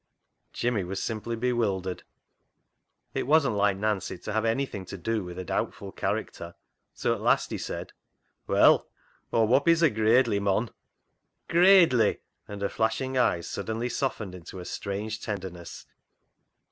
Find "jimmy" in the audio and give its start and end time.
0.51-0.83